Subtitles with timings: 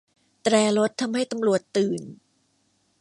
[0.43, 2.01] แตรรถทำให้ตำรวจตื่น